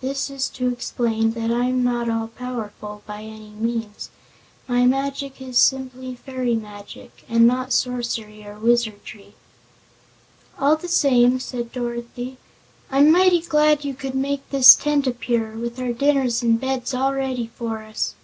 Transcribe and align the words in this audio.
This 0.00 0.28
is 0.30 0.48
to 0.48 0.66
explain 0.72 1.30
that 1.34 1.52
I'm 1.52 1.84
not 1.84 2.08
all 2.10 2.26
powerful, 2.26 3.04
by 3.06 3.22
any 3.22 3.50
means. 3.50 4.10
My 4.66 4.84
magic 4.84 5.40
is 5.40 5.58
simply 5.58 6.16
fairy 6.16 6.56
magic, 6.56 7.22
and 7.28 7.46
not 7.46 7.72
sorcery 7.72 8.44
or 8.44 8.58
wizardry." 8.58 9.34
"All 10.58 10.74
the 10.74 10.88
same," 10.88 11.38
said 11.38 11.70
Dorothy, 11.70 12.36
"I'm 12.90 13.12
mighty 13.12 13.42
glad 13.42 13.84
you 13.84 13.94
could 13.94 14.16
make 14.16 14.42
this 14.50 14.74
tent 14.74 15.06
appear, 15.06 15.52
with 15.52 15.78
our 15.78 15.92
dinners 15.92 16.42
and 16.42 16.60
beds 16.60 16.92
all 16.92 17.14
ready 17.14 17.46
for 17.56 17.84
us." 17.84 18.16